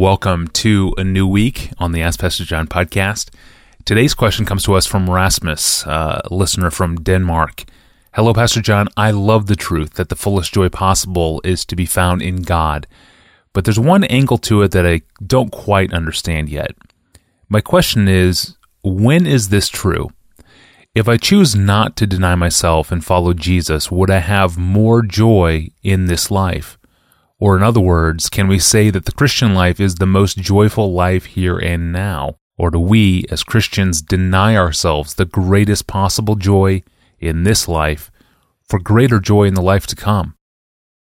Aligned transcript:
welcome 0.00 0.48
to 0.48 0.94
a 0.96 1.04
new 1.04 1.26
week 1.26 1.70
on 1.76 1.92
the 1.92 2.00
Ask 2.00 2.20
Pastor 2.20 2.42
John 2.42 2.66
podcast. 2.66 3.28
Today's 3.84 4.14
question 4.14 4.46
comes 4.46 4.62
to 4.62 4.72
us 4.72 4.86
from 4.86 5.10
Rasmus, 5.10 5.84
a 5.84 6.22
listener 6.30 6.70
from 6.70 7.02
Denmark. 7.02 7.64
Hello, 8.14 8.32
Pastor 8.32 8.62
John. 8.62 8.88
I 8.96 9.10
love 9.10 9.44
the 9.44 9.54
truth 9.54 9.94
that 9.94 10.08
the 10.08 10.16
fullest 10.16 10.54
joy 10.54 10.70
possible 10.70 11.42
is 11.44 11.66
to 11.66 11.76
be 11.76 11.84
found 11.84 12.22
in 12.22 12.40
God, 12.40 12.86
but 13.52 13.66
there's 13.66 13.78
one 13.78 14.04
angle 14.04 14.38
to 14.38 14.62
it 14.62 14.70
that 14.70 14.86
I 14.86 15.02
don't 15.26 15.52
quite 15.52 15.92
understand 15.92 16.48
yet. 16.48 16.74
My 17.50 17.60
question 17.60 18.08
is 18.08 18.56
when 18.82 19.26
is 19.26 19.50
this 19.50 19.68
true? 19.68 20.08
If 20.94 21.10
I 21.10 21.18
choose 21.18 21.54
not 21.54 21.94
to 21.96 22.06
deny 22.06 22.36
myself 22.36 22.90
and 22.90 23.04
follow 23.04 23.34
Jesus, 23.34 23.90
would 23.90 24.10
I 24.10 24.20
have 24.20 24.56
more 24.56 25.02
joy 25.02 25.68
in 25.82 26.06
this 26.06 26.30
life? 26.30 26.78
Or, 27.40 27.56
in 27.56 27.62
other 27.62 27.80
words, 27.80 28.28
can 28.28 28.46
we 28.46 28.58
say 28.58 28.90
that 28.90 29.06
the 29.06 29.12
Christian 29.12 29.54
life 29.54 29.80
is 29.80 29.94
the 29.94 30.06
most 30.06 30.36
joyful 30.36 30.92
life 30.92 31.24
here 31.24 31.58
and 31.58 31.90
now? 31.90 32.36
Or 32.58 32.70
do 32.70 32.78
we, 32.78 33.24
as 33.30 33.42
Christians, 33.42 34.02
deny 34.02 34.54
ourselves 34.54 35.14
the 35.14 35.24
greatest 35.24 35.86
possible 35.86 36.36
joy 36.36 36.82
in 37.18 37.44
this 37.44 37.66
life 37.66 38.10
for 38.68 38.78
greater 38.78 39.18
joy 39.18 39.44
in 39.44 39.54
the 39.54 39.62
life 39.62 39.86
to 39.86 39.96
come? 39.96 40.34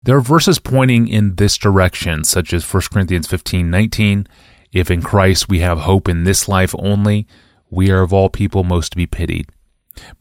There 0.02 0.16
are 0.16 0.22
verses 0.22 0.60
pointing 0.60 1.10
in 1.10 1.36
this 1.36 1.58
direction, 1.58 2.24
such 2.24 2.54
as 2.54 2.74
1 2.74 2.84
Corinthians 2.94 3.28
15 3.28 3.70
19. 3.70 4.26
If 4.72 4.90
in 4.90 5.02
Christ 5.02 5.50
we 5.50 5.60
have 5.60 5.80
hope 5.80 6.08
in 6.08 6.24
this 6.24 6.48
life 6.48 6.74
only, 6.80 7.28
we 7.70 7.92
are 7.92 8.02
of 8.02 8.14
all 8.14 8.30
people 8.30 8.64
most 8.64 8.92
to 8.92 8.98
be 8.98 9.06
pitied. 9.06 9.50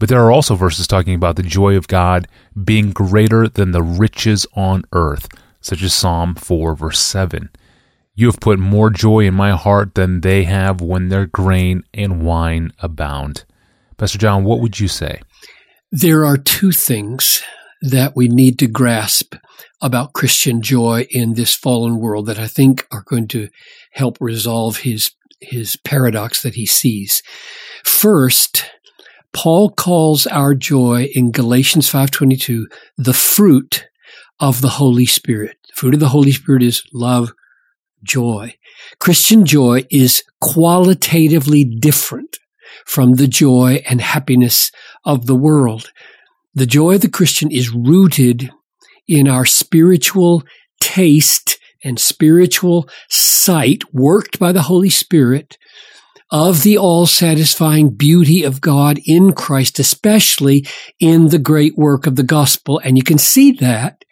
But 0.01 0.09
there 0.09 0.21
are 0.25 0.33
also 0.33 0.57
verses 0.57 0.89
talking 0.89 1.15
about 1.15 1.37
the 1.37 1.45
joy 1.45 1.77
of 1.77 1.87
God 1.87 2.27
being 2.65 2.91
greater 2.91 3.47
than 3.47 3.71
the 3.71 3.83
riches 3.85 4.47
on 4.55 4.83
earth, 4.93 5.29
such 5.69 5.83
as 5.83 5.95
Psalm 5.95 6.35
4, 6.35 6.75
verse 6.75 6.99
7. 6.99 7.51
You 8.15 8.27
have 8.27 8.41
put 8.41 8.59
more 8.59 8.91
joy 8.91 9.21
in 9.21 9.35
my 9.35 9.53
heart 9.53 9.95
than 9.95 10.23
they 10.23 10.45
have 10.45 10.81
when 10.81 11.09
their 11.09 11.27
grain 11.27 11.83
and 11.95 12.23
wine 12.23 12.73
abound. 12.81 13.45
Pastor 13.97 14.19
John, 14.19 14.45
what 14.45 14.61
would 14.61 14.81
you 14.81 14.89
say? 14.89 15.21
There 15.93 16.25
are 16.25 16.37
two 16.37 16.73
things 16.73 17.43
that 17.83 18.17
we 18.17 18.29
need 18.29 18.59
to 18.59 18.67
grasp 18.67 19.35
about 19.81 20.15
Christian 20.15 20.63
joy 20.63 21.07
in 21.11 21.35
this 21.35 21.55
fallen 21.55 21.99
world 21.99 22.27
that 22.27 22.39
I 22.39 22.47
think 22.47 22.87
are 22.91 23.05
going 23.07 23.29
to 23.29 23.49
help 23.93 24.19
resolve 24.21 24.79
his 24.79 25.13
his 25.41 25.77
paradox 25.77 26.43
that 26.43 26.55
he 26.55 26.67
sees. 26.67 27.23
First, 27.85 28.65
Paul 29.33 29.71
calls 29.71 30.27
our 30.27 30.55
joy 30.55 31.09
in 31.15 31.31
Galatians 31.31 31.89
5:22 31.89 32.67
the 32.97 33.13
fruit 33.13 33.87
of 34.41 34.61
the 34.61 34.71
Holy 34.71 35.07
Spirit. 35.07 35.58
Fruit 35.79 35.95
of 35.95 36.01
the 36.01 36.09
Holy 36.09 36.33
Spirit 36.33 36.65
is 36.65 36.83
love, 36.93 37.33
joy. 38.03 38.57
Christian 38.99 39.47
joy 39.47 39.87
is 39.93 40.25
qualitatively 40.41 41.63
different 41.63 42.37
from 42.85 43.13
the 43.13 43.29
joy 43.29 43.81
and 43.89 44.01
happiness 44.01 44.73
of 45.05 45.27
the 45.27 45.37
world. 45.37 45.93
The 46.53 46.67
joy 46.67 46.97
of 46.97 47.03
the 47.03 47.09
Christian 47.09 47.53
is 47.53 47.71
rooted 47.71 48.51
in 49.07 49.29
our 49.29 49.45
spiritual 49.45 50.43
taste 50.81 51.61
and 51.85 52.01
spiritual 52.01 52.89
sight 53.09 53.85
worked 53.95 54.41
by 54.41 54.51
the 54.51 54.63
Holy 54.63 54.91
Spirit 54.91 55.59
of 56.33 56.65
the 56.65 56.77
all 56.77 57.07
satisfying 57.07 57.91
beauty 57.91 58.43
of 58.43 58.61
God 58.61 58.99
in 59.07 59.33
Christ, 59.33 59.79
especially 59.79 60.67
in 60.99 61.29
the 61.29 61.39
great 61.39 61.79
work 61.79 62.09
of 62.09 62.17
the 62.17 62.25
gospel. 62.25 62.81
And 62.83 62.97
you 62.97 63.05
can 63.05 63.19
see 63.19 63.53
that 63.53 64.03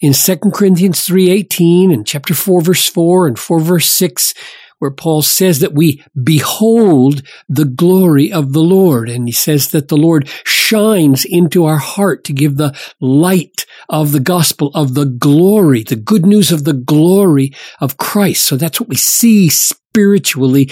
in 0.00 0.12
2 0.12 0.36
Corinthians 0.54 1.06
3.18 1.06 1.92
and 1.92 2.06
chapter 2.06 2.34
4 2.34 2.60
verse 2.60 2.88
4 2.88 3.26
and 3.26 3.38
4 3.38 3.60
verse 3.60 3.88
6 3.88 4.34
where 4.78 4.90
Paul 4.90 5.22
says 5.22 5.60
that 5.60 5.72
we 5.72 6.04
behold 6.22 7.22
the 7.48 7.64
glory 7.64 8.32
of 8.32 8.52
the 8.52 8.60
Lord. 8.60 9.08
And 9.08 9.26
he 9.26 9.32
says 9.32 9.70
that 9.70 9.88
the 9.88 9.96
Lord 9.96 10.28
shines 10.44 11.24
into 11.24 11.64
our 11.64 11.78
heart 11.78 12.24
to 12.24 12.32
give 12.32 12.56
the 12.56 12.78
light 13.00 13.64
of 13.88 14.12
the 14.12 14.20
gospel 14.20 14.70
of 14.74 14.94
the 14.94 15.06
glory, 15.06 15.82
the 15.82 15.96
good 15.96 16.26
news 16.26 16.52
of 16.52 16.64
the 16.64 16.74
glory 16.74 17.54
of 17.80 17.96
Christ. 17.96 18.44
So 18.44 18.56
that's 18.56 18.80
what 18.80 18.88
we 18.88 18.96
see 18.96 19.48
spiritually 19.48 20.70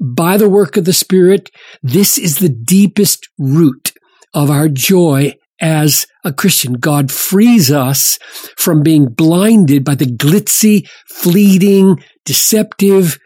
by 0.00 0.36
the 0.36 0.50
work 0.50 0.76
of 0.76 0.84
the 0.84 0.92
Spirit. 0.92 1.50
This 1.82 2.18
is 2.18 2.38
the 2.38 2.50
deepest 2.50 3.28
root 3.38 3.94
of 4.34 4.50
our 4.50 4.68
joy 4.68 5.34
as 5.60 6.06
a 6.24 6.32
Christian. 6.32 6.74
God 6.74 7.10
frees 7.10 7.70
us 7.70 8.18
from 8.56 8.82
being 8.82 9.06
blinded 9.06 9.84
by 9.84 9.94
the 9.94 10.06
glitzy, 10.06 10.88
fleeting, 11.06 12.02
deceptive 12.24 13.18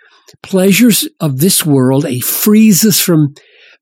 pleasures 0.43 1.09
of 1.19 1.39
this 1.39 1.67
world. 1.67 2.07
He 2.07 2.21
frees 2.21 2.85
us 2.85 3.01
from 3.01 3.35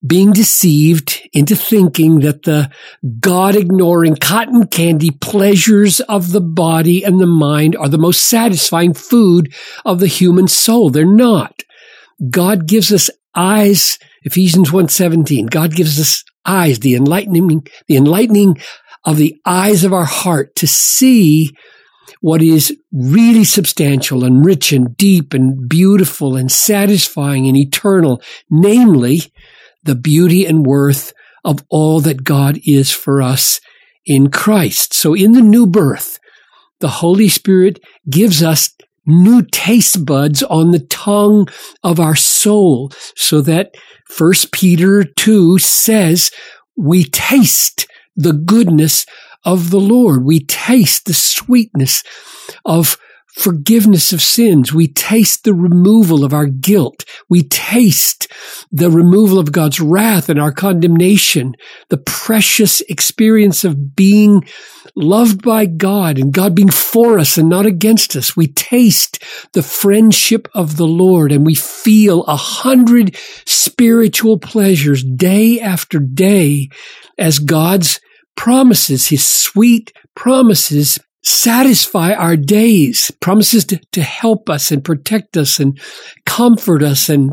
being 0.07 0.33
deceived 0.33 1.21
into 1.33 1.57
thinking 1.57 2.21
that 2.21 2.45
the 2.45 2.71
God 3.21 3.57
ignoring 3.57 4.15
cotton 4.15 4.67
candy 4.69 5.11
pleasures 5.11 6.01
of 6.01 6.31
the 6.31 6.41
body 6.41 7.05
and 7.05 7.21
the 7.21 7.27
mind 7.27 7.77
are 7.77 7.89
the 7.89 7.99
most 7.99 8.25
satisfying 8.25 8.95
food 8.95 9.53
of 9.85 9.99
the 9.99 10.07
human 10.07 10.47
soul. 10.47 10.91
They're 10.91 11.05
not. 11.05 11.63
God 12.31 12.67
gives 12.67 12.93
us 12.93 13.11
eyes, 13.35 13.99
Ephesians 14.23 14.71
1:17. 14.71 15.47
God 15.47 15.75
gives 15.75 15.99
us 16.01 16.25
eyes, 16.49 16.81
the 16.81 16.95
enlightening, 16.95 17.67
the 17.87 17.97
enlightening 17.97 18.59
of 19.05 19.17
the 19.17 19.41
eyes 19.45 19.85
of 19.85 19.93
our 19.93 20.05
heart 20.05 20.55
to 20.57 20.67
see 20.67 21.51
what 22.21 22.43
is 22.43 22.77
really 22.93 23.45
substantial 23.45 24.25
and 24.25 24.45
rich 24.45 24.73
and 24.73 24.97
deep 24.97 25.35
and 25.35 25.69
beautiful 25.69 26.37
and 26.37 26.51
satisfying 26.51 27.47
and 27.47 27.57
eternal, 27.57 28.21
namely 28.51 29.33
the 29.85 29.95
beauty 29.95 30.45
and 30.45 30.67
worth 30.67 31.13
of 31.45 31.65
all 31.69 32.01
that 32.01 32.25
God 32.25 32.59
is 32.67 32.91
for 32.91 33.23
us 33.23 33.61
in 34.05 34.31
Christ. 34.31 34.95
So 34.95 35.15
in 35.15 35.33
the 35.33 35.43
new 35.43 35.67
birth, 35.67 36.19
the 36.81 36.89
Holy 36.89 37.29
Spirit 37.29 37.81
gives 38.09 38.43
us 38.43 38.75
new 39.09 39.43
taste 39.43 40.05
buds 40.05 40.43
on 40.45 40.71
the 40.71 40.87
tongue 40.87 41.49
of 41.83 41.99
our 41.99 42.15
soul 42.15 42.93
so 43.17 43.41
that 43.41 43.75
First 44.07 44.53
Peter 44.53 45.05
2 45.05 45.59
says 45.59 46.31
we 46.77 47.05
taste 47.05 47.87
the 48.15 48.33
goodness 48.33 49.07
of 49.45 49.71
the 49.71 49.81
Lord. 49.81 50.25
We 50.25 50.41
taste 50.41 51.07
the 51.07 51.15
sweetness 51.15 52.03
of 52.65 52.99
forgiveness 53.39 54.13
of 54.13 54.21
sins. 54.21 54.73
We 54.73 54.89
taste 54.89 55.45
the 55.45 55.55
removal 55.55 56.25
of 56.25 56.35
our 56.35 56.47
guilt. 56.47 57.05
We 57.29 57.45
taste 57.45 58.27
the 58.73 58.91
removal 58.91 59.39
of 59.39 59.53
God's 59.53 59.81
wrath 59.81 60.29
and 60.29 60.41
our 60.41 60.51
condemnation, 60.51 61.55
the 61.89 61.99
precious 61.99 62.81
experience 62.83 63.63
of 63.63 63.95
being 63.95 64.45
loved 64.97 65.43
by 65.43 65.67
God 65.67 66.19
and 66.19 66.33
God 66.33 66.57
being 66.57 66.71
for 66.71 67.19
us 67.21 67.39
and 67.39 67.49
not 67.49 67.65
against 67.65 68.17
us. 68.17 68.37
We 68.37 68.49
taste 68.49 69.23
the 69.53 69.63
friendship 69.63 70.49
of 70.53 70.77
the 70.77 70.89
Lord 70.89 71.31
and 71.31 71.47
we 71.47 71.55
feel 71.55 72.25
a 72.25 72.37
hundred 72.37 73.17
spiritual 73.47 74.39
pleasures 74.39 75.05
day 75.05 75.61
after 75.61 76.01
day 76.01 76.71
as 77.17 77.39
God's 77.39 78.01
promises, 78.37 79.07
his 79.07 79.25
sweet 79.25 79.93
promises 80.17 80.99
satisfy 81.29 82.13
our 82.13 82.37
days, 82.37 83.11
promises 83.21 83.65
to, 83.67 83.81
to 83.93 84.03
help 84.03 84.49
us 84.49 84.71
and 84.71 84.85
protect 84.85 85.37
us 85.37 85.61
and 85.61 85.79
comfort 86.25 86.83
us 86.83 87.09
and 87.09 87.33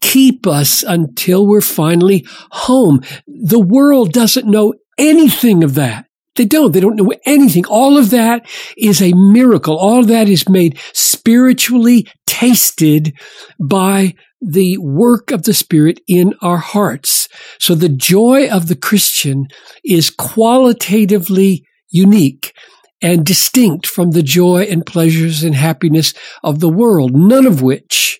keep 0.00 0.46
us 0.46 0.82
until 0.82 1.46
we're 1.46 1.60
finally 1.60 2.26
home. 2.50 3.00
The 3.26 3.60
world 3.60 4.12
doesn't 4.12 4.50
know 4.50 4.74
anything 4.98 5.62
of 5.62 5.74
that. 5.74 6.06
They 6.36 6.44
don't. 6.44 6.72
They 6.72 6.80
don't 6.80 6.96
know 6.96 7.12
anything. 7.26 7.64
All 7.66 7.96
of 7.96 8.10
that 8.10 8.48
is 8.76 9.00
a 9.00 9.12
miracle. 9.14 9.76
All 9.76 10.00
of 10.00 10.08
that 10.08 10.28
is 10.28 10.48
made 10.48 10.78
spiritually 10.92 12.08
tasted 12.26 13.14
by 13.60 14.14
the 14.40 14.76
work 14.78 15.30
of 15.30 15.44
the 15.44 15.54
Spirit 15.54 16.00
in 16.08 16.34
our 16.42 16.58
hearts. 16.58 17.28
So 17.58 17.74
the 17.74 17.88
joy 17.88 18.48
of 18.48 18.66
the 18.68 18.76
Christian 18.76 19.46
is 19.84 20.10
qualitatively 20.10 21.64
unique 21.88 22.52
and 23.04 23.26
distinct 23.26 23.86
from 23.86 24.12
the 24.12 24.22
joy 24.22 24.62
and 24.62 24.86
pleasures 24.86 25.44
and 25.44 25.54
happiness 25.54 26.14
of 26.42 26.60
the 26.60 26.70
world, 26.70 27.14
none 27.14 27.46
of 27.46 27.60
which 27.60 28.18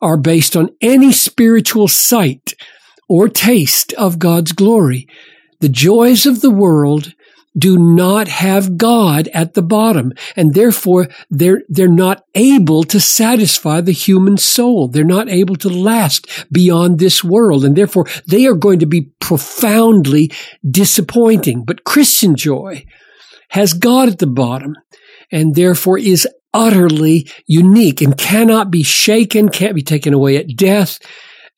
are 0.00 0.16
based 0.16 0.56
on 0.56 0.70
any 0.80 1.12
spiritual 1.12 1.86
sight 1.86 2.54
or 3.10 3.28
taste 3.28 3.92
of 3.92 4.18
God's 4.18 4.52
glory. 4.52 5.06
The 5.60 5.68
joys 5.68 6.24
of 6.24 6.40
the 6.40 6.50
world 6.50 7.14
do 7.58 7.78
not 7.78 8.28
have 8.28 8.78
God 8.78 9.28
at 9.34 9.52
the 9.52 9.62
bottom. 9.62 10.12
And 10.34 10.54
therefore, 10.54 11.08
they're, 11.30 11.62
they're 11.68 11.88
not 11.88 12.24
able 12.34 12.84
to 12.84 13.00
satisfy 13.00 13.82
the 13.82 13.92
human 13.92 14.38
soul. 14.38 14.88
They're 14.88 15.04
not 15.04 15.28
able 15.28 15.56
to 15.56 15.68
last 15.68 16.26
beyond 16.50 16.98
this 16.98 17.22
world. 17.22 17.64
And 17.64 17.76
therefore, 17.76 18.06
they 18.26 18.46
are 18.46 18.54
going 18.54 18.78
to 18.78 18.86
be 18.86 19.10
profoundly 19.20 20.32
disappointing. 20.68 21.64
But 21.64 21.84
Christian 21.84 22.34
joy 22.34 22.84
has 23.48 23.72
God 23.72 24.08
at 24.08 24.18
the 24.18 24.26
bottom 24.26 24.74
and 25.30 25.54
therefore 25.54 25.98
is 25.98 26.26
utterly 26.52 27.28
unique 27.46 28.00
and 28.00 28.16
cannot 28.16 28.70
be 28.70 28.82
shaken, 28.82 29.48
can't 29.48 29.74
be 29.74 29.82
taken 29.82 30.14
away 30.14 30.36
at 30.36 30.56
death, 30.56 30.98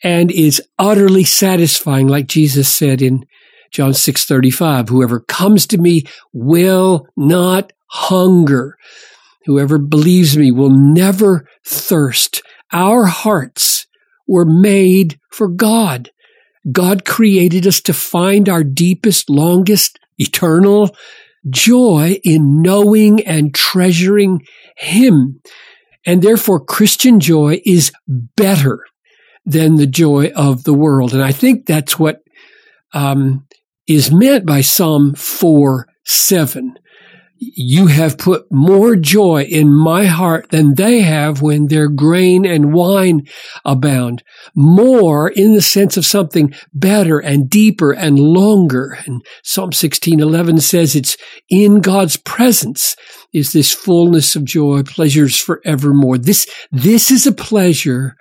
and 0.02 0.30
is 0.30 0.62
utterly 0.78 1.24
satisfying, 1.24 2.08
like 2.08 2.26
Jesus 2.26 2.68
said 2.68 3.02
in 3.02 3.24
John 3.70 3.92
6:35, 3.92 4.88
whoever 4.88 5.20
comes 5.20 5.66
to 5.68 5.78
me 5.78 6.04
will 6.32 7.06
not 7.16 7.72
hunger. 7.86 8.76
Whoever 9.46 9.78
believes 9.78 10.36
me 10.36 10.50
will 10.50 10.70
never 10.70 11.48
thirst. 11.64 12.42
Our 12.72 13.06
hearts 13.06 13.86
were 14.26 14.44
made 14.44 15.18
for 15.30 15.48
God. 15.48 16.10
God 16.70 17.04
created 17.04 17.66
us 17.66 17.80
to 17.82 17.94
find 17.94 18.48
our 18.48 18.62
deepest, 18.62 19.30
longest, 19.30 19.98
eternal 20.18 20.94
joy 21.48 22.20
in 22.24 22.62
knowing 22.62 23.24
and 23.26 23.54
treasuring 23.54 24.46
Him. 24.76 25.40
And 26.06 26.22
therefore, 26.22 26.64
Christian 26.64 27.20
joy 27.20 27.60
is 27.64 27.92
better 28.06 28.80
than 29.44 29.76
the 29.76 29.86
joy 29.86 30.30
of 30.34 30.64
the 30.64 30.74
world. 30.74 31.12
And 31.12 31.22
I 31.22 31.32
think 31.32 31.66
that's 31.66 31.98
what 31.98 32.22
um, 32.92 33.46
is 33.86 34.12
meant 34.12 34.46
by 34.46 34.60
Psalm 34.60 35.14
4 35.14 35.88
7 36.04 36.74
you 37.40 37.86
have 37.86 38.18
put 38.18 38.50
more 38.50 38.96
joy 38.96 39.42
in 39.42 39.72
my 39.72 40.06
heart 40.06 40.50
than 40.50 40.74
they 40.74 41.02
have 41.02 41.40
when 41.40 41.68
their 41.68 41.88
grain 41.88 42.44
and 42.44 42.72
wine 42.72 43.26
abound. 43.64 44.22
More 44.54 45.28
in 45.28 45.54
the 45.54 45.62
sense 45.62 45.96
of 45.96 46.04
something 46.04 46.52
better 46.72 47.18
and 47.18 47.48
deeper 47.48 47.92
and 47.92 48.18
longer. 48.18 48.98
And 49.06 49.24
Psalm 49.42 49.72
16:11 49.72 50.60
says 50.60 50.96
it's 50.96 51.16
in 51.48 51.80
God's 51.80 52.16
presence 52.16 52.96
is 53.32 53.52
this 53.52 53.72
fullness 53.72 54.34
of 54.36 54.44
joy, 54.44 54.82
pleasures 54.82 55.38
forevermore. 55.38 56.18
This, 56.18 56.48
this 56.72 57.10
is 57.10 57.26
a 57.26 57.32
pleasure 57.32 58.16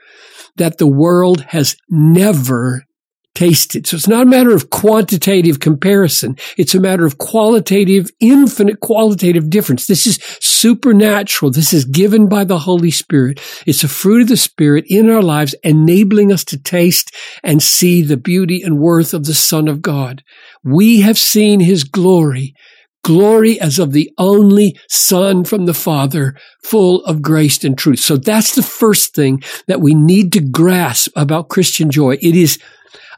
that 0.58 0.78
the 0.78 0.88
world 0.88 1.42
has 1.50 1.78
never 1.90 2.87
tasted. 3.38 3.86
So 3.86 3.96
it's 3.96 4.08
not 4.08 4.24
a 4.24 4.26
matter 4.26 4.56
of 4.56 4.72
quantitative 4.72 5.60
comparison. 5.60 6.38
It's 6.58 6.74
a 6.74 6.80
matter 6.80 7.06
of 7.06 7.20
qualitative, 7.20 8.10
infinite 8.20 8.80
qualitative 8.80 9.52
difference. 9.52 9.86
This 9.86 10.08
is 10.08 10.18
supernatural. 10.42 11.52
This 11.52 11.72
is 11.72 11.86
given 11.86 12.28
by 12.28 12.46
the 12.46 12.58
Holy 12.58 12.90
Spirit. 12.90 13.40
It's 13.68 13.84
a 13.84 13.88
fruit 13.88 14.24
of 14.24 14.30
the 14.30 14.38
Spirit 14.38 14.86
in 14.88 15.08
our 15.12 15.22
lives, 15.22 15.54
enabling 15.64 16.32
us 16.32 16.44
to 16.46 16.58
taste 16.58 17.16
and 17.44 17.62
see 17.62 18.02
the 18.02 18.18
beauty 18.18 18.64
and 18.64 18.80
worth 18.80 19.14
of 19.14 19.26
the 19.26 19.36
Son 19.36 19.68
of 19.68 19.84
God. 19.84 20.24
We 20.64 21.02
have 21.02 21.20
seen 21.20 21.60
his 21.60 21.84
glory 21.84 22.56
glory 23.04 23.58
as 23.62 23.80
of 23.80 23.94
the 23.94 24.12
only 24.18 24.78
Son 24.90 25.46
from 25.46 25.66
the 25.66 25.74
Father, 25.74 26.36
full 26.64 27.06
of 27.06 27.22
grace 27.22 27.64
and 27.64 27.78
truth. 27.78 28.00
So 28.00 28.18
that's 28.18 28.54
the 28.54 28.64
first 28.64 29.16
thing 29.16 29.42
that 29.68 29.80
we 29.80 29.94
need 29.94 30.34
to 30.34 30.42
grasp 30.42 31.14
about 31.16 31.48
Christian 31.48 31.90
joy. 31.90 32.18
It 32.22 32.36
is 32.36 32.60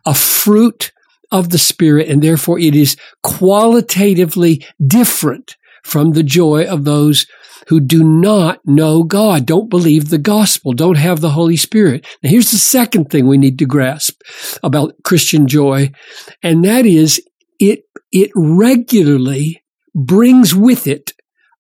a 0.10 0.16
fruit 0.16 0.92
of 1.32 1.50
the 1.50 1.60
Spirit, 1.60 2.10
and 2.10 2.24
therefore 2.24 2.58
it 2.58 2.76
is 2.76 2.98
qualitatively 3.22 4.66
different 4.86 5.56
from 5.84 6.12
the 6.12 6.24
joy 6.24 6.66
of 6.66 6.84
those 6.84 7.28
who 7.68 7.80
do 7.80 8.04
not 8.04 8.60
know 8.66 9.04
God, 9.04 9.46
don't 9.46 9.70
believe 9.70 10.10
the 10.10 10.18
gospel, 10.18 10.74
don't 10.74 10.98
have 10.98 11.22
the 11.22 11.30
Holy 11.30 11.56
Spirit. 11.56 12.08
Now, 12.24 12.32
here's 12.32 12.50
the 12.50 12.58
second 12.58 13.12
thing 13.12 13.28
we 13.28 13.38
need 13.38 13.60
to 13.60 13.68
grasp 13.68 14.20
about 14.64 14.96
Christian 15.04 15.48
joy, 15.48 15.92
and 16.42 16.66
that 16.66 16.88
is 16.88 17.22
it, 17.60 17.84
it 18.12 18.32
regularly 18.36 19.62
brings 19.94 20.56
with 20.56 20.88
it 20.88 21.14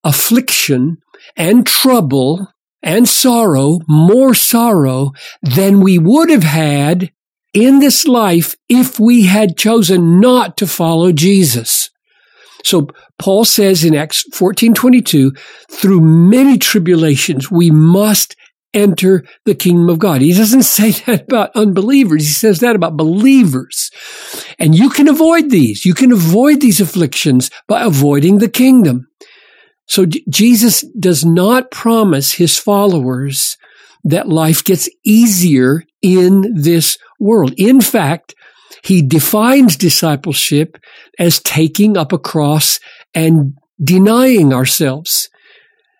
affliction 0.04 0.98
and 1.38 1.68
trouble 1.68 2.48
and 2.82 3.08
sorrow, 3.08 3.80
more 3.88 4.34
sorrow 4.34 5.12
than 5.44 5.82
we 5.82 6.00
would 6.00 6.32
have 6.32 6.44
had 6.44 7.12
in 7.54 7.80
this 7.80 8.08
life 8.08 8.56
if 8.68 9.00
we 9.00 9.24
had 9.24 9.58
chosen 9.58 10.20
not 10.20 10.58
to 10.58 10.68
follow 10.68 11.12
Jesus. 11.12 11.90
So 12.64 12.88
Paul 13.18 13.46
says 13.46 13.84
in 13.84 13.96
Acts 13.96 14.26
14:22, 14.34 15.32
through 15.72 16.02
many 16.02 16.58
tribulations 16.58 17.50
we 17.50 17.72
must 17.72 18.36
enter 18.74 19.26
the 19.46 19.56
kingdom 19.56 19.90
of 19.90 20.00
God. 20.00 20.22
He 20.22 20.34
doesn't 20.34 20.64
say 20.78 20.92
that 20.92 21.24
about 21.24 21.52
unbelievers. 21.56 22.28
He 22.28 22.34
says 22.34 22.60
that 22.60 22.76
about 22.76 22.98
believers. 22.98 23.92
And 24.58 24.76
you 24.76 24.90
can 24.90 25.08
avoid 25.08 25.50
these. 25.50 25.86
You 25.86 25.94
can 25.94 26.12
avoid 26.12 26.62
these 26.62 26.80
afflictions 26.82 27.50
by 27.68 27.84
avoiding 27.84 28.38
the 28.38 28.50
kingdom. 28.50 29.08
So 29.88 30.06
Jesus 30.06 30.86
does 31.00 31.26
not 31.26 31.72
promise 31.72 32.34
his 32.34 32.60
followers 32.60 33.58
that 34.04 34.28
life 34.28 34.64
gets 34.64 34.90
easier 35.04 35.84
in 36.02 36.54
this 36.56 36.98
world. 37.20 37.54
In 37.58 37.82
fact, 37.82 38.36
he 38.84 39.02
defines 39.02 39.76
discipleship 39.76 40.78
as 41.18 41.40
taking 41.40 41.98
up 41.98 42.14
a 42.14 42.18
cross 42.18 42.80
and 43.14 43.54
denying 43.84 44.54
ourselves. 44.54 45.30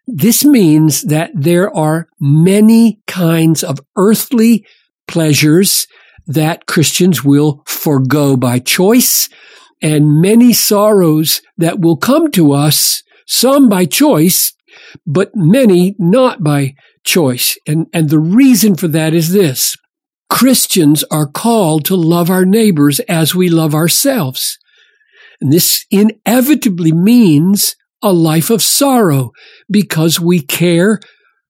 This 0.08 0.44
means 0.44 1.04
that 1.04 1.32
there 1.34 1.76
are 1.76 2.08
many 2.20 3.00
kinds 3.06 3.64
of 3.64 3.80
earthly 3.96 4.66
pleasures 5.08 5.88
that 6.26 6.68
Christians 6.68 7.24
will 7.24 7.64
forego 7.66 8.38
by 8.38 8.60
choice 8.60 9.30
and 9.82 10.22
many 10.22 10.54
sorrows 10.54 11.42
that 11.58 11.80
will 11.80 11.98
come 11.98 12.32
to 12.32 12.54
us, 12.54 13.04
some 13.26 13.70
by 13.70 13.86
choice, 13.86 14.54
but 15.06 15.32
many 15.36 15.96
not 15.98 16.44
by 16.44 16.76
choice. 17.10 17.58
And, 17.68 17.88
and 17.94 18.10
the 18.10 18.20
reason 18.20 18.76
for 18.76 18.88
that 18.90 19.14
is 19.14 19.34
this. 19.34 19.76
Christians 20.30 21.04
are 21.10 21.28
called 21.28 21.86
to 21.86 21.96
love 21.96 22.30
our 22.30 22.46
neighbors 22.46 23.00
as 23.02 23.34
we 23.34 23.50
love 23.50 23.74
ourselves. 23.74 24.58
And 25.42 25.52
this 25.52 25.86
inevitably 25.90 26.92
means 26.92 27.76
a 28.04 28.14
life 28.14 28.50
of 28.50 28.62
sorrow 28.62 29.32
because 29.70 30.20
we 30.20 30.40
care 30.40 31.00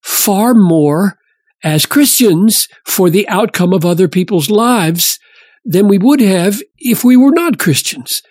far 0.02 0.54
more 0.54 1.18
as 1.64 1.86
Christians 1.86 2.68
for 2.86 3.10
the 3.10 3.28
outcome 3.28 3.74
of 3.74 3.86
other 3.86 4.08
people's 4.08 4.50
lives 4.50 5.20
than 5.66 5.90
we 5.90 5.98
would 5.98 6.22
have 6.22 6.62
if 6.78 7.04
we 7.04 7.18
were 7.18 7.32
not 7.32 7.60
Christians. 7.60 8.22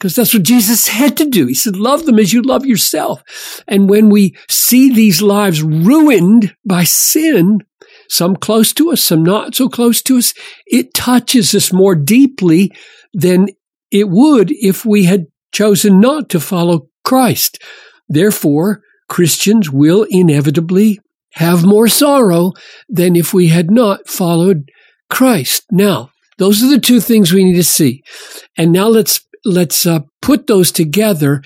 Because 0.00 0.14
that's 0.14 0.32
what 0.32 0.44
Jesus 0.44 0.88
had 0.88 1.18
to 1.18 1.26
do. 1.26 1.46
He 1.46 1.52
said, 1.52 1.76
love 1.76 2.06
them 2.06 2.18
as 2.18 2.32
you 2.32 2.40
love 2.40 2.64
yourself. 2.64 3.22
And 3.68 3.90
when 3.90 4.08
we 4.08 4.34
see 4.48 4.90
these 4.90 5.20
lives 5.20 5.62
ruined 5.62 6.56
by 6.64 6.84
sin, 6.84 7.58
some 8.08 8.34
close 8.34 8.72
to 8.72 8.92
us, 8.92 9.02
some 9.02 9.22
not 9.22 9.54
so 9.54 9.68
close 9.68 10.00
to 10.04 10.16
us, 10.16 10.32
it 10.66 10.94
touches 10.94 11.54
us 11.54 11.70
more 11.70 11.94
deeply 11.94 12.72
than 13.12 13.48
it 13.90 14.08
would 14.08 14.50
if 14.52 14.86
we 14.86 15.04
had 15.04 15.26
chosen 15.52 16.00
not 16.00 16.30
to 16.30 16.40
follow 16.40 16.88
Christ. 17.04 17.62
Therefore, 18.08 18.82
Christians 19.10 19.70
will 19.70 20.06
inevitably 20.08 20.98
have 21.34 21.62
more 21.62 21.88
sorrow 21.88 22.52
than 22.88 23.16
if 23.16 23.34
we 23.34 23.48
had 23.48 23.70
not 23.70 24.08
followed 24.08 24.70
Christ. 25.10 25.66
Now, 25.70 26.10
those 26.38 26.62
are 26.62 26.68
the 26.68 26.80
two 26.80 27.00
things 27.00 27.32
we 27.32 27.44
need 27.44 27.56
to 27.56 27.64
see. 27.64 28.02
And 28.56 28.72
now 28.72 28.88
let's 28.88 29.20
let's 29.44 29.86
uh, 29.86 30.00
put 30.20 30.46
those 30.46 30.72
together 30.72 31.42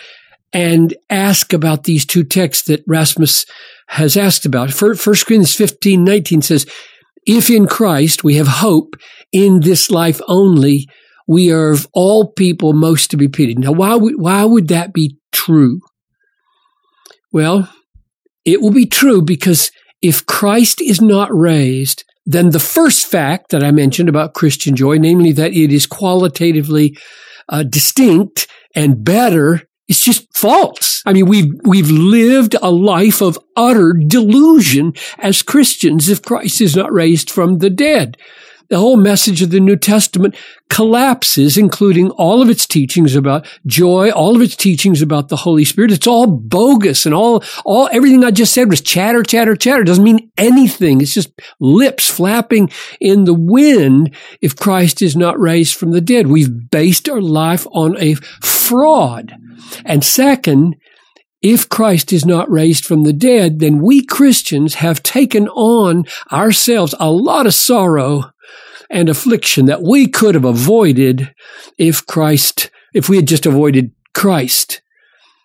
and 0.53 0.95
ask 1.11 1.53
about 1.53 1.85
these 1.85 2.07
two 2.07 2.25
texts 2.25 2.67
that 2.69 2.85
Rasmus 2.87 3.45
has 3.89 4.17
asked 4.17 4.47
about. 4.47 4.73
First 4.73 5.27
Corinthians 5.27 5.55
15, 5.55 6.05
19 6.05 6.43
says, 6.43 6.67
if 7.27 7.51
in 7.51 7.67
Christ 7.67 8.23
we 8.23 8.37
have 8.37 8.47
hope 8.47 8.97
in 9.33 9.61
this 9.61 9.91
life 9.91 10.21
only, 10.29 10.87
we 11.27 11.51
are 11.51 11.71
of 11.71 11.89
all 11.93 12.33
people 12.33 12.73
most 12.73 13.11
to 13.11 13.17
be 13.17 13.29
pitied. 13.29 13.59
Now, 13.59 13.73
why 13.73 13.95
would, 13.95 14.21
why 14.21 14.45
would 14.45 14.69
that 14.69 14.93
be 14.93 15.17
true? 15.33 15.81
Well, 17.33 17.69
it 18.45 18.61
will 18.61 18.71
be 18.71 18.87
true 18.87 19.23
because 19.23 19.71
if 20.03 20.27
Christ 20.27 20.81
is 20.81 21.01
not 21.01 21.35
raised, 21.35 22.05
then 22.27 22.51
the 22.51 22.61
first 22.61 23.07
fact 23.07 23.51
that 23.51 23.65
I 23.65 23.71
mentioned 23.71 24.09
about 24.09 24.35
Christian 24.35 24.77
joy, 24.77 24.99
namely 24.99 25.33
that 25.33 25.53
it 25.53 25.73
is 25.73 25.87
qualitatively 25.87 26.97
uh, 27.49 27.63
distinct 27.63 28.47
and 28.75 29.05
better 29.05 29.63
it's 29.87 30.03
just 30.03 30.35
false. 30.35 31.03
I 31.05 31.13
mean, 31.13 31.27
we've, 31.27 31.53
we've 31.63 31.91
lived 31.91 32.57
a 32.63 32.71
life 32.71 33.21
of 33.21 33.39
utter 33.55 33.93
delusion 33.93 34.95
as 35.19 35.43
Christians 35.43 36.09
if 36.09 36.23
Christ 36.23 36.63
is 36.63 36.75
not 36.75 36.93
raised 36.93 37.31
from 37.31 37.59
the 37.59 37.69
dead 37.69 38.17
the 38.71 38.79
whole 38.79 38.97
message 38.97 39.43
of 39.43 39.51
the 39.51 39.61
New 39.61 39.77
Testament 39.77 40.37
collapses, 40.71 41.57
including 41.57 42.11
all 42.11 42.43
of 42.43 42.49
its 42.49 42.67
teachings 42.67 43.15
about 43.15 43.47
joy, 43.67 44.11
all 44.11 44.35
of 44.35 44.43
its 44.43 44.57
teachings 44.57 45.03
about 45.03 45.29
the 45.29 45.37
Holy 45.37 45.65
Spirit. 45.65 45.93
It's 45.93 46.07
all 46.07 46.27
bogus 46.27 47.07
and 47.07 47.15
all, 47.15 47.43
all, 47.65 47.89
everything 47.93 48.25
I 48.25 48.31
just 48.31 48.53
said 48.53 48.71
was 48.71 48.81
chatter, 48.81 49.23
chatter, 49.23 49.57
chatter. 49.57 49.83
It 49.83 49.87
doesn't 49.87 50.05
mean 50.05 50.31
anything. 50.37 51.01
It's 51.01 51.15
just 51.15 51.33
lips 51.61 52.09
flapping 52.09 52.71
in 53.01 53.25
the 53.25 53.35
wind 53.35 54.15
if 54.41 54.57
Christ 54.57 55.03
is 55.03 55.17
not 55.17 55.39
raised 55.39 55.77
from 55.77 55.91
the 55.91 56.01
dead. 56.01 56.27
We've 56.27 56.71
based 56.71 57.09
our 57.09 57.21
life 57.21 57.67
on 57.73 57.97
a 58.01 58.15
fraud. 58.43 59.35
And 59.85 60.05
second, 60.05 60.77
if 61.45 61.69
Christ 61.69 62.11
is 62.11 62.25
not 62.25 62.51
raised 62.51 62.87
from 62.87 63.03
the 63.03 63.13
dead, 63.13 63.59
then 63.59 63.83
we 63.83 64.03
Christians 64.03 64.77
have 64.77 65.03
taken 65.03 65.47
on 65.49 66.05
ourselves 66.33 66.95
a 66.99 67.11
lot 67.11 67.47
of 67.47 67.53
sorrow 67.53 68.31
and 68.91 69.09
affliction 69.09 69.67
that 69.67 69.83
we 69.83 70.07
could 70.07 70.35
have 70.35 70.45
avoided 70.45 71.35
if 71.79 72.05
Christ, 72.07 72.71
if 72.93 73.09
we 73.09 73.17
had 73.17 73.29
just 73.29 73.47
avoided 73.47 73.93
Christ. 74.15 74.83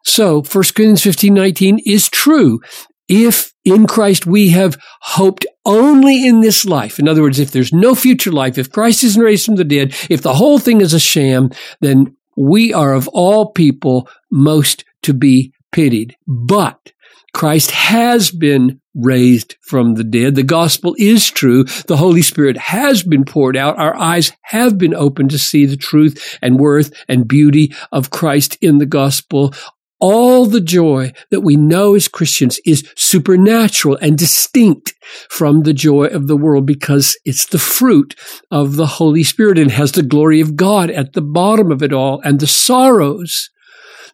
So 0.03 0.41
1 0.41 0.45
Corinthians 0.75 1.03
15, 1.03 1.33
19 1.33 1.79
is 1.85 2.09
true. 2.09 2.59
If 3.07 3.53
in 3.65 3.87
Christ 3.87 4.25
we 4.25 4.49
have 4.49 4.77
hoped 5.01 5.45
only 5.65 6.27
in 6.27 6.41
this 6.41 6.63
life, 6.63 6.99
in 6.99 7.07
other 7.07 7.21
words, 7.21 7.39
if 7.39 7.51
there's 7.51 7.73
no 7.73 7.95
future 7.95 8.31
life, 8.31 8.57
if 8.57 8.71
Christ 8.71 9.03
isn't 9.03 9.21
raised 9.21 9.45
from 9.45 9.55
the 9.55 9.63
dead, 9.63 9.95
if 10.09 10.21
the 10.21 10.35
whole 10.35 10.59
thing 10.59 10.81
is 10.81 10.93
a 10.93 10.99
sham, 10.99 11.49
then 11.81 12.15
we 12.37 12.73
are 12.73 12.93
of 12.93 13.07
all 13.09 13.51
people 13.51 14.07
most 14.31 14.85
to 15.03 15.13
be 15.13 15.53
pitied. 15.71 16.15
But 16.27 16.93
Christ 17.33 17.71
has 17.71 18.31
been 18.31 18.81
raised 18.95 19.55
from 19.61 19.95
the 19.95 20.03
dead. 20.03 20.35
The 20.35 20.43
gospel 20.43 20.95
is 20.97 21.29
true. 21.29 21.63
The 21.87 21.97
Holy 21.97 22.21
Spirit 22.21 22.57
has 22.57 23.03
been 23.03 23.23
poured 23.23 23.55
out. 23.55 23.77
Our 23.77 23.95
eyes 23.95 24.31
have 24.43 24.77
been 24.77 24.93
opened 24.93 25.31
to 25.31 25.39
see 25.39 25.65
the 25.65 25.77
truth 25.77 26.37
and 26.41 26.59
worth 26.59 26.91
and 27.07 27.27
beauty 27.27 27.73
of 27.91 28.09
Christ 28.09 28.57
in 28.61 28.77
the 28.77 28.85
gospel. 28.85 29.53
All 30.01 30.45
the 30.45 30.61
joy 30.61 31.11
that 31.29 31.41
we 31.41 31.57
know 31.57 31.93
as 31.93 32.07
Christians 32.07 32.57
is 32.65 32.89
supernatural 32.95 33.97
and 34.01 34.17
distinct 34.17 34.93
from 35.29 35.63
the 35.63 35.73
joy 35.73 36.05
of 36.05 36.27
the 36.27 36.37
world 36.37 36.65
because 36.65 37.17
it's 37.25 37.47
the 37.47 37.59
fruit 37.59 38.15
of 38.49 38.77
the 38.77 38.87
Holy 38.87 39.23
Spirit 39.23 39.57
and 39.57 39.71
has 39.71 39.91
the 39.91 40.03
glory 40.03 40.39
of 40.39 40.55
God 40.55 40.89
at 40.89 41.13
the 41.13 41.21
bottom 41.21 41.69
of 41.69 41.83
it 41.83 41.91
all. 41.91 42.21
And 42.23 42.39
the 42.39 42.47
sorrows 42.47 43.49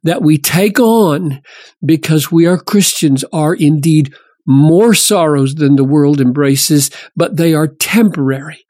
that 0.06 0.22
we 0.22 0.38
take 0.38 0.80
on 0.80 1.42
because 1.84 2.32
we 2.32 2.46
are 2.46 2.58
Christians 2.58 3.26
are 3.34 3.54
indeed 3.54 4.14
more 4.46 4.94
sorrows 4.94 5.56
than 5.56 5.76
the 5.76 5.84
world 5.84 6.22
embraces, 6.22 6.92
but 7.16 7.38
they 7.38 7.54
are 7.54 7.68
temporary. 7.68 8.64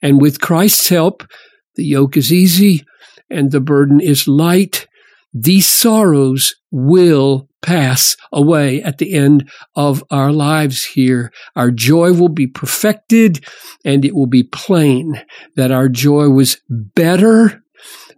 And 0.00 0.20
with 0.20 0.40
Christ's 0.40 0.88
help, 0.88 1.26
the 1.74 1.84
yoke 1.84 2.16
is 2.16 2.32
easy 2.32 2.84
and 3.28 3.50
the 3.50 3.60
burden 3.60 4.00
is 4.00 4.28
light. 4.28 4.86
These 5.34 5.66
sorrows 5.66 6.54
will 6.70 7.48
pass 7.60 8.16
away 8.32 8.80
at 8.80 8.98
the 8.98 9.14
end 9.14 9.50
of 9.74 10.04
our 10.12 10.30
lives 10.30 10.84
here. 10.84 11.32
Our 11.56 11.72
joy 11.72 12.12
will 12.12 12.28
be 12.28 12.46
perfected 12.46 13.44
and 13.84 14.04
it 14.04 14.14
will 14.14 14.28
be 14.28 14.44
plain 14.44 15.20
that 15.56 15.72
our 15.72 15.88
joy 15.88 16.28
was 16.28 16.60
better 16.68 17.64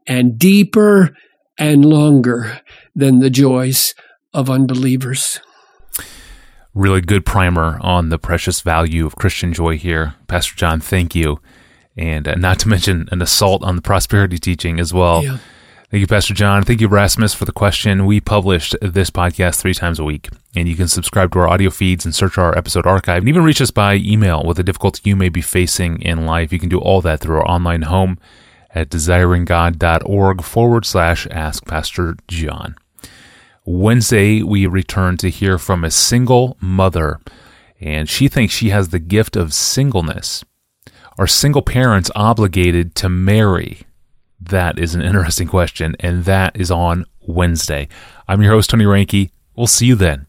and 0.07 0.39
deeper 0.39 1.17
and 1.59 1.85
longer 1.85 2.61
than 2.95 3.19
the 3.19 3.31
joys 3.31 3.95
of 4.33 4.49
unbelievers. 4.51 5.41
Really 6.73 7.01
good 7.01 7.27
primer 7.27 7.79
on 7.83 8.11
the 8.11 8.19
precious 8.19 8.61
value 8.61 9.05
of 9.05 9.17
Christian 9.17 9.53
joy 9.53 9.77
here. 9.77 10.15
Pastor 10.29 10.55
John, 10.55 10.81
thank 10.81 11.15
you. 11.15 11.41
And 11.97 12.29
uh, 12.29 12.35
not 12.37 12.61
to 12.61 12.69
mention 12.69 13.09
an 13.11 13.21
assault 13.21 13.63
on 13.65 13.77
the 13.77 13.83
prosperity 13.83 14.39
teaching 14.39 14.79
as 14.79 14.95
well. 14.95 15.25
Yeah. 15.25 15.39
Thank 15.91 16.03
you, 16.03 16.07
Pastor 16.07 16.35
John. 16.35 16.63
Thank 16.63 16.81
you, 16.81 16.87
Rasmus, 16.87 17.35
for 17.35 17.45
the 17.45 17.53
question. 17.53 18.07
We 18.07 18.21
published 18.21 18.77
this 18.81 19.11
podcast 19.11 19.57
three 19.57 19.75
times 19.75 19.99
a 19.99 20.05
week, 20.05 20.29
and 20.55 20.69
you 20.69 20.77
can 20.77 20.87
subscribe 20.87 21.33
to 21.33 21.41
our 21.41 21.49
audio 21.49 21.69
feeds 21.69 22.05
and 22.05 22.15
search 22.15 22.39
our 22.39 22.57
episode 22.57 22.87
archive, 22.87 23.19
and 23.19 23.29
even 23.29 23.43
reach 23.43 23.61
us 23.61 23.73
by 23.73 23.95
email 23.97 24.45
with 24.45 24.57
the 24.57 24.63
difficulty 24.63 25.03
you 25.05 25.17
may 25.17 25.29
be 25.29 25.43
facing 25.43 26.01
in 26.03 26.27
life. 26.27 26.53
You 26.53 26.61
can 26.61 26.69
do 26.69 26.79
all 26.79 27.01
that 27.01 27.19
through 27.19 27.39
our 27.39 27.49
online 27.49 27.83
home 27.83 28.19
at 28.75 28.89
desiringgod.org 28.89 30.43
forward 30.43 30.85
slash 30.87 31.27
ask 31.31 31.65
Pastor 31.67 32.17
John. 32.29 32.77
Wednesday, 33.65 34.43
we 34.43 34.67
return 34.67 35.17
to 35.19 35.29
hear 35.29 35.59
from 35.59 35.85
a 35.85 35.91
single 35.91 36.57
mother, 36.61 37.21
and 37.81 38.09
she 38.09 38.29
thinks 38.29 38.55
she 38.55 38.71
has 38.71 38.89
the 38.89 38.99
gift 38.99 39.37
of 39.37 39.55
singleness. 39.55 40.45
Are 41.19 41.27
single 41.27 41.63
parents 41.63 42.11
obligated 42.15 42.95
to 42.97 43.09
marry? 43.09 43.83
That 44.41 44.79
is 44.79 44.95
an 44.95 45.03
interesting 45.03 45.49
question, 45.49 45.95
and 46.01 46.25
that 46.25 46.59
is 46.59 46.71
on 46.71 47.05
Wednesday. 47.21 47.89
I'm 48.27 48.41
your 48.41 48.53
host, 48.53 48.71
Tony 48.71 48.85
Reinke. 48.85 49.31
We'll 49.55 49.67
see 49.67 49.87
you 49.87 49.95
then. 49.95 50.27